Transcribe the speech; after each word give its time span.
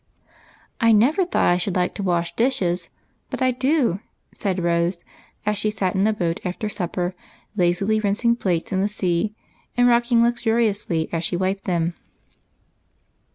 "I 0.81 0.93
never 0.93 1.25
thought 1.25 1.51
I 1.53 1.57
should 1.57 1.75
like 1.75 1.93
to 1.93 2.01
wash 2.01 2.35
dishes, 2.35 2.89
but 3.29 3.39
I 3.39 3.51
do," 3.51 3.99
said 4.33 4.59
Rose, 4.63 5.05
as 5.45 5.59
she 5.59 5.69
sat 5.69 5.93
in 5.93 6.07
a 6.07 6.11
boat 6.11 6.39
after 6.43 6.69
supper 6.69 7.13
lazily 7.55 7.99
rinsing 7.99 8.35
plates 8.35 8.71
in 8.71 8.81
the 8.81 8.87
sea, 8.87 9.35
and 9.77 9.87
rocking 9.87 10.23
luxuriously 10.23 11.07
as 11.13 11.23
she 11.23 11.37
wiped 11.37 11.65
them. 11.65 11.93